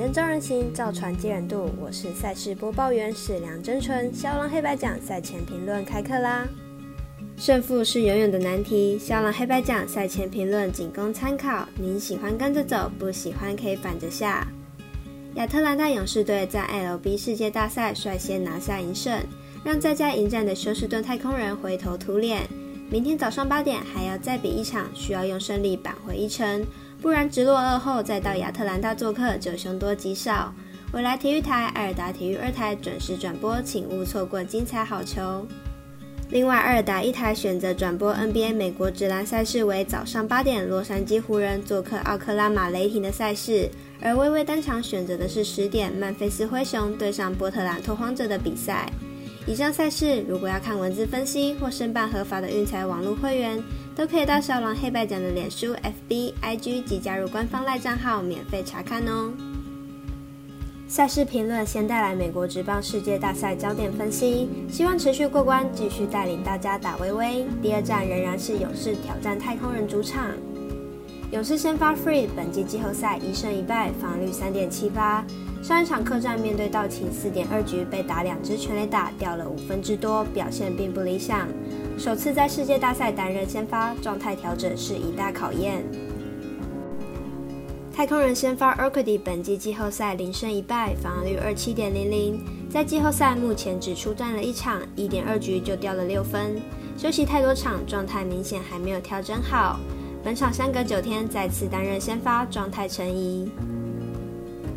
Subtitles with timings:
[0.00, 1.68] 灯照人行，造船接人度。
[1.78, 4.10] 我是赛事播报员史梁真纯。
[4.14, 6.48] 肖郎黑白奖赛前评论开课啦！
[7.36, 11.68] 胜负是永远的难题，肖郎黑白奖赛前评论仅供参考。
[11.78, 14.48] 您喜欢跟着走，不喜欢可以反着下。
[15.34, 19.22] 亚特兰大勇士队在 LB 世界大赛率先拿下银胜，
[19.62, 22.48] 让在家迎战的休斯顿太空人灰头土脸。
[22.90, 26.64] 明天早上八点还要再比一场，需要用胜利扳回一城。
[27.00, 30.52] 不然直落二后再到亚特兰大做客就凶多吉少。
[30.92, 35.46] 未来体育台、艾尔达体育二台准时转播，请勿错过精彩好球。
[36.30, 43.68] 另外，艾尔达一台选择转播 NBA 美国职篮赛事为早上八点，洛杉矶湖人做客奥克拉马雷霆的赛事，
[44.00, 48.90] 而微微单场选择的是十点，曼菲斯灰熊对上波特兰拓荒者的比赛。
[49.46, 53.62] 以上赛事如果要看文字分析或申办合法的运财网络会员。
[54.00, 55.76] 都可以到小狼黑白奖的脸书、
[56.08, 59.30] FB、IG 及加入官方赖账号免费查看哦。
[60.88, 67.44] 赛事评论先带来美国职棒世界大赛焦点分析，希望持续过关，继续带领大家打微微。
[67.60, 70.28] 第二站仍然是勇士挑战太空人主场，
[71.30, 75.22] 勇士先发 Free，本季季后赛一胜一败，防率三点七八。
[75.62, 81.46] 上一场客战面对道奇，四点二局被打两支全垒打，掉了五分之多，表现并不理想。
[82.00, 85.84] 首次在世界大赛担任先发，状态调整是一大考验。
[87.92, 96.58] 太空人先发 Urquidy 本季季后赛零胜一败，防御率二七点零零，在季后赛目前只出战了一场，一点二局就掉了六分，
[96.96, 99.78] 休息太多场，状态明显还没有调整好。
[100.24, 103.50] 本场相隔九天再次担任先发，状态成疑。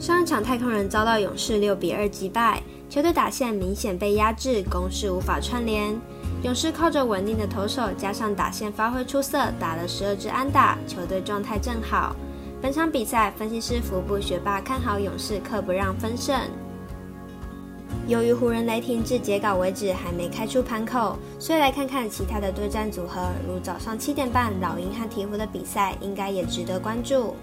[0.00, 5.96] 上一场太空人遭到勇士六比二击败，球队打线明显被压制，攻势无法串联。
[6.42, 12.16] 勇士靠着稳定的投手，加上打线发挥出色，打了十二支安打，球队状态正好。
[12.60, 16.36] 本场比赛，分析师福布学霸看好勇士，克不让分胜。
[18.08, 27.36] 由于湖人雷霆至截稿为止还没开出盘口，所以来看看其他的对战组合，如早上七点半老鹰和鹈鹕的比赛，应该也值得关注。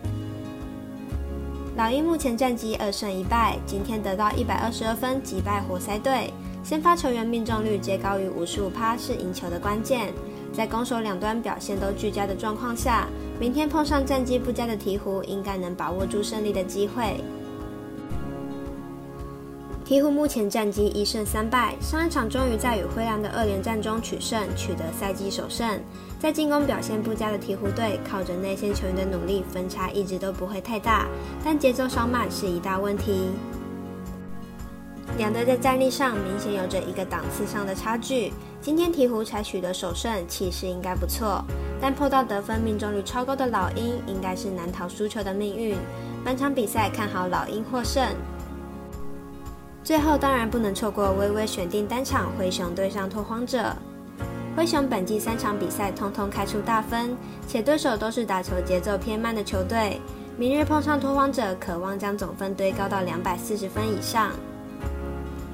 [1.80, 6.30] 老鹰目前战绩二胜一败，今天得到一百二十二分，击败活塞队。
[6.62, 10.14] 先发球员命中率皆高于五十五趴，是赢球的关键。
[10.52, 13.08] 在攻守两端表现都俱佳的状况下，
[13.40, 17.16] 明天碰上战绩不佳的鹈鹕，应该能把握住胜利的机会。
[19.90, 25.68] 鹈鹕目前战绩一胜三败，上一场终于在与灰狼的二连战中取胜，取得赛季首胜。
[26.20, 31.08] 在进攻表现不佳的鹈鹕队，靠着内线球员的努力，分差一直都不会太大，
[31.44, 33.32] 但节奏稍慢是一大问题。
[35.18, 38.32] 两队在战力上明显有着一个档次上的差距。
[38.62, 41.44] 今天鹈鹕才取得首胜，气势应该不错。
[41.82, 45.76] 但碰到得分命中率超高的老鹰，应该是难逃输球的命运。
[46.24, 48.06] 本场比赛看好老鹰获胜。
[49.90, 53.76] 最后当然不能错过微微选定单场灰熊对上拓荒者。
[54.56, 57.18] 灰熊本季三场比赛通通开出大分，
[57.48, 60.00] 且对手都是打球节奏偏慢的球队。
[60.38, 64.30] 明日碰上拓荒者，渴望将总分堆高到两百四十分以上。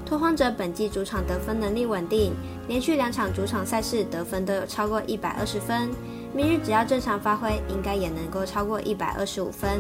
[0.06, 2.34] 拓荒者本季主场得分能力稳定，
[2.68, 5.90] 连续两场主场赛事得分都有超过一百二十分。
[6.34, 9.80] 明日只要正常发挥，应该也能够超过一百二十五分。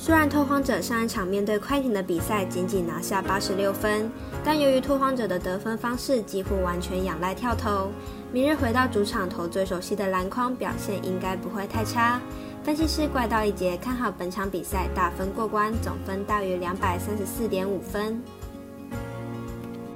[0.00, 4.08] 虽然拓荒者上一场面对快艇的比赛仅仅拿下八十六分，
[4.44, 7.90] 但由于拓荒者的得分方式几乎完全仰赖跳投，
[8.32, 12.20] 明日回到主场投最熟悉的篮筐，表现应该不会太差。
[12.62, 18.22] 分析师怪盗一节看好本场比赛大分过关，总分大于两百三十四点五分。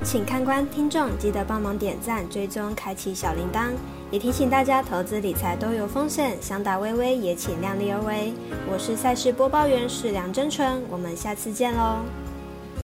[0.03, 3.71] 请看官听众记得帮忙点赞、追踪、开启小铃铛，
[4.13, 8.35] 也提醒大家投资理财都有风险，想打微微也请量力而为。
[8.71, 11.97] 我是赛事播报员史梁真春，我们下次见喽。